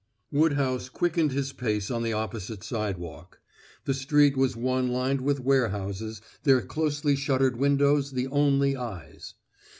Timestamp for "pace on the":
1.53-2.11